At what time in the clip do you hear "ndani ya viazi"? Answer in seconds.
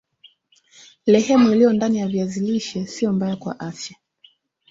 1.73-2.39